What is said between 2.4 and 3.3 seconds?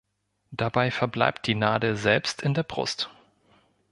in der Brust.